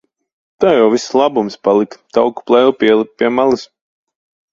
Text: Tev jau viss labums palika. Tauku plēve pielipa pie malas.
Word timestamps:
Tev 0.63 0.71
jau 0.77 0.85
viss 0.93 1.03
labums 1.19 1.57
palika. 1.67 1.99
Tauku 2.19 2.45
plēve 2.53 2.73
pielipa 2.81 3.15
pie 3.21 3.31
malas. 3.41 3.67